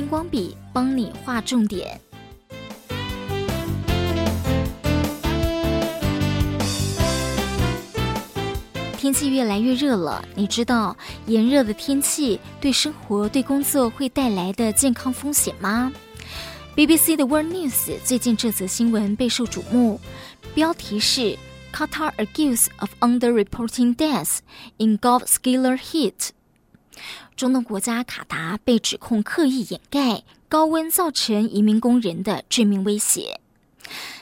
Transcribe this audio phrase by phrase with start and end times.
[0.00, 2.00] 荧光笔帮你画重点。
[8.96, 10.96] 天气越来越热了，你知道
[11.26, 15.92] 炎热的天气对生活、对工作会带来的健康风险吗
[16.74, 20.00] ？BBC 的 World News 最近这则新闻备受瞩目，
[20.54, 21.36] 标题是
[21.74, 24.38] “Qatar accused of underreporting deaths
[24.78, 26.30] in Gulf skier heat”。
[27.36, 33.40] 中东国家卡达被指控刻意掩盖高温造成移民工人的致命威胁。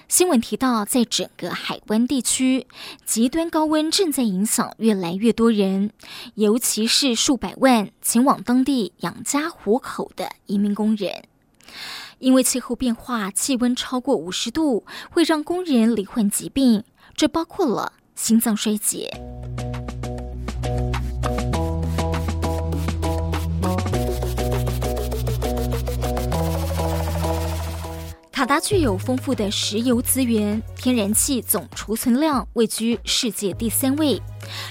[0.09, 2.67] 新闻提到，在整个海湾地区，
[3.05, 5.91] 极端高温正在影响越来越多人，
[6.35, 11.25] 尤其是数百万前往当地养家糊口的移民工人。
[12.21, 19.11] 因为气候变化，气温超过五十度会让工人罹患疾病，这包括了心脏衰竭。
[28.49, 34.19] 达具有丰富的石油资源，天然气总储存量位居世界第三位，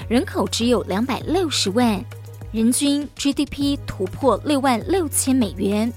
[0.10, 2.04] 人口只有两百六十万，
[2.52, 5.94] 人均 GDP 突破六万六千美元，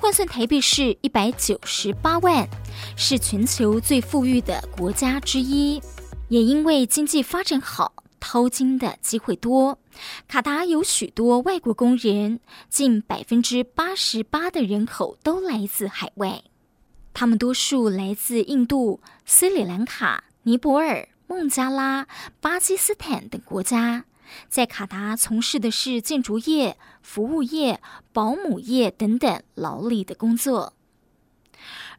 [0.00, 2.48] 换算台币是一百九十八万，
[2.96, 5.82] 是全球最富裕的国家之一。
[6.28, 9.78] 也因为经济发展好，淘金的机会多，
[10.26, 12.40] 卡达有许多外国工人，
[12.70, 16.42] 近百分之八十八的人口都来自海外。
[17.20, 22.06] 他们多数来自印度、斯里兰卡、尼泊尔、孟加拉、
[22.40, 24.04] 巴基斯坦等国家，
[24.48, 27.80] 在卡达从事的是建筑业、服务业、
[28.12, 30.74] 保姆业等等劳力的工作。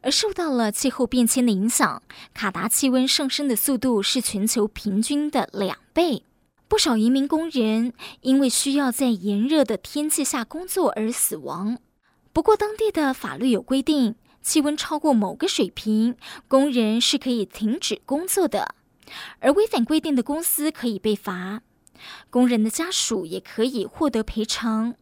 [0.00, 6.24] 而受到了气候变迁的影响，卡达气温上升的速度是全球平均的两倍。
[6.66, 11.76] 不少移民工人因为需要在炎热的天气下工作而死亡。
[12.32, 14.14] 不过，当地的法律有规定。
[14.42, 16.16] 气温超过某个水平，
[16.48, 18.74] 工人是可以停止工作的，
[19.40, 21.62] 而违反规定的公司可以被罚，
[22.30, 24.94] 工人的家属也可以获得赔偿，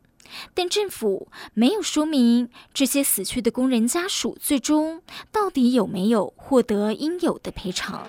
[0.55, 8.07] 但政府没有说明这些死去的工人家属最终到底有没有获得应有的赔偿。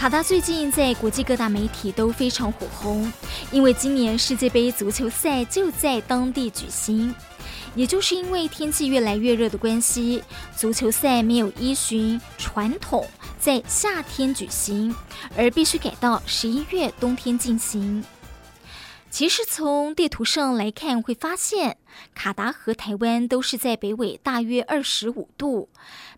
[0.00, 3.12] 卡达最近在国际各大媒体都非常火红，
[3.52, 7.14] 因为今年世界杯足球赛就在当地举行。
[7.74, 10.24] 也就是因为天气越来越热的关系，
[10.56, 13.06] 足球赛没有依循传统
[13.38, 14.96] 在夏天举行，
[15.36, 18.02] 而必须改到十一月冬天进行。
[19.10, 21.78] 其实从地图上来看，会发现
[22.14, 25.68] 卡达和台湾都是在北纬大约二十五度。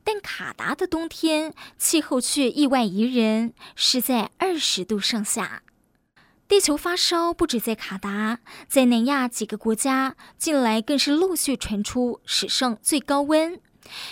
[0.04, 5.62] 但卡达的冬天气候却意外宜人，是在二十度上下。
[6.46, 13.58] 地球发烧不止在卡达，在南亚几个国家，近来更是陆续传出史上最高温，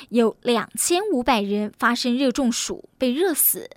[0.09, 3.69] 有两千五百人发生热中暑被热死。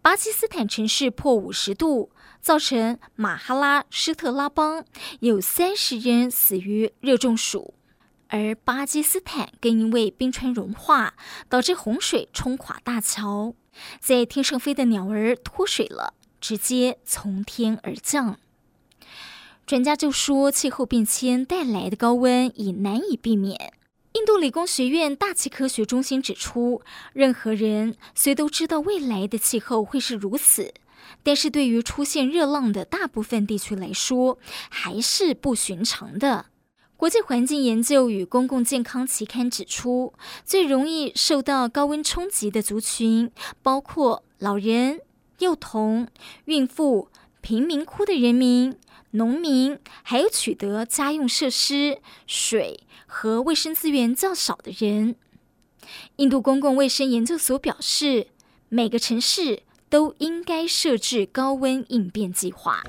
[0.00, 4.84] 巴基斯坦城市破五十度，造成马哈拉施特拉邦
[5.20, 7.74] 有三十人死于热中暑。
[8.28, 11.14] 而巴基斯坦更因为冰川融化，
[11.48, 13.54] 导致洪水冲垮大桥，
[14.00, 18.38] 在天上飞的鸟儿脱水了，直接从天而降。
[19.66, 23.74] 专家就说，气候变迁带来的高温已难以避免。
[24.14, 26.82] 印度理工学院大气科学中心指出，
[27.14, 30.74] 任何人虽都知道未来的气候会是如此，
[31.22, 36.46] 但是对于出现热浪的大部分地区来说，还是不寻常的。
[36.98, 40.12] 国际环境研究与公共健康期刊指出，
[40.44, 43.30] 最容易受到高温冲击的族群
[43.62, 45.00] 包括老人、
[45.38, 46.06] 幼童、
[46.44, 47.08] 孕妇、
[47.40, 48.76] 贫民窟的人民、
[49.14, 55.16] 农民，还有取得家用设施、水和卫生资源较少的人。
[56.16, 58.28] 印度公共卫生研究所表示，
[58.70, 62.82] 每个城市都应该设置高温应变计划。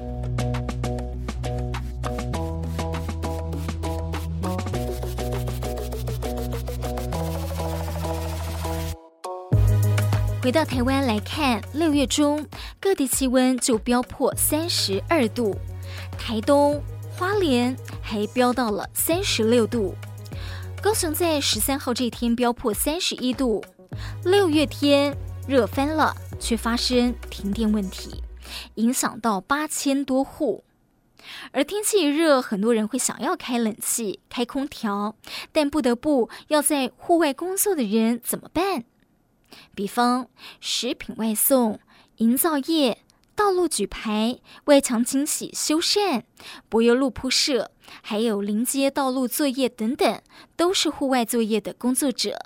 [10.42, 12.48] 回到台湾来看，六月中
[12.80, 15.56] 各地气温就飙破三十二度，
[16.18, 16.82] 台东、
[17.12, 19.96] 花莲还飙到了三十六度，
[20.82, 23.64] 高雄在十三号这天飙破三十一度。
[24.24, 25.16] 六月天
[25.48, 28.24] 热翻了，却发生停电问题，
[28.76, 30.64] 影响到八千多户。
[31.52, 35.16] 而天气热，很多人会想要开冷气、开空调，
[35.52, 38.84] 但不得不要在户外工作的人怎么办？
[39.76, 40.28] 比方
[40.60, 41.80] 食品外送、
[42.18, 42.98] 营造业、
[43.36, 46.24] 道路举牌、外墙清洗修缮、
[46.70, 47.72] 柏油路铺设，
[48.02, 50.22] 还有临街道路作业等等，
[50.56, 52.46] 都是户外作业的工作者，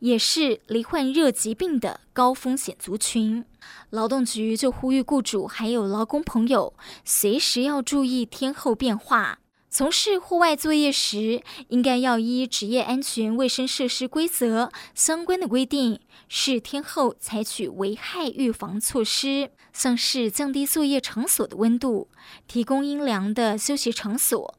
[0.00, 3.44] 也是罹患热疾病的高风险族群。
[3.90, 9.38] 劳动局就呼吁雇主还有劳工朋友，随时要注意天候变化。
[9.74, 15.98] 从事户外作业时，应该要依职业安全卫生设施规则相关的规定，
[16.28, 22.08] 视天后采取危害预防措施，像是降低作业场所的温度，
[22.46, 24.56] 提供阴凉的休息场所，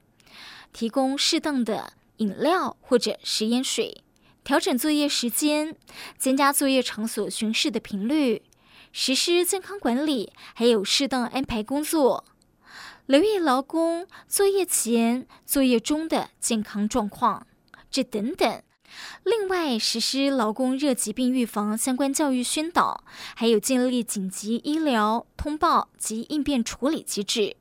[0.74, 4.04] 提供适当的饮料或者食盐水，
[4.44, 5.78] 调整作业时间，
[6.18, 8.44] 增加作业场所巡视的频率，
[8.92, 12.26] 实施健康管理，还有适当安排工作。
[13.06, 17.46] 留意劳工作业前、作业中的健康状况，
[17.92, 18.62] 这等等。
[19.24, 23.04] 另外，实施劳工热疾病预防相关教育宣导，
[23.36, 27.58] 还有建立紧急医疗通报及应变处理机制。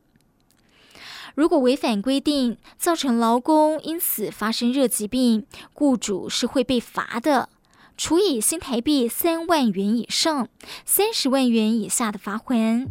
[1.34, 7.50] 如果违反规定，造成劳工因此发生热疾病，雇主是会被罚的，
[7.98, 10.48] 处以新台币三万元以上
[10.86, 12.86] 三十万元以下的罚锾。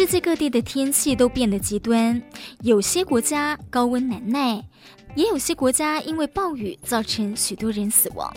[0.00, 2.22] 世界各地的天气都变得极端，
[2.62, 4.64] 有些国家高温难耐，
[5.14, 8.34] 也有些国家因为暴雨造成许多人死亡。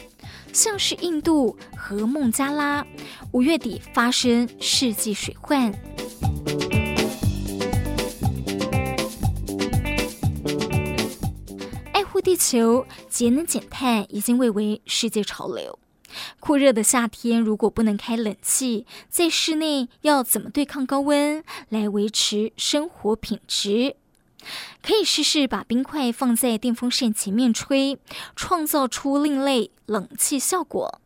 [0.51, 2.85] 像是印度和孟加拉，
[3.31, 5.71] 五月底发生世纪水患。
[11.93, 15.79] 爱护地球、节能减碳已经蔚为世界潮流。
[16.39, 23.95] 酷热的夏天，如果不能开冷气，在室内要怎么对抗高温来维持生活品质？
[24.81, 27.97] 可以试试把冰块放在电风扇前面吹，
[28.35, 30.99] 创造出另类冷气效果；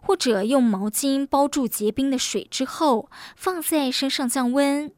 [0.00, 4.92] 或者用毛巾包住结冰的水之后，放在身上降温。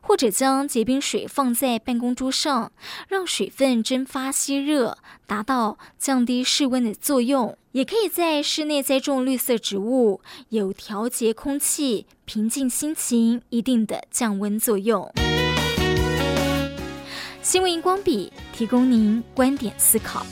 [0.00, 2.72] 或者将结冰水放在办公桌上，
[3.08, 7.56] 让水分蒸发吸热，达到降低室温的作用。
[7.72, 15.12] 也可以在室内栽种绿色植物，有调节空气、平静心情一定的降温作用。
[17.42, 20.24] 新闻荧光笔提供您观点思考。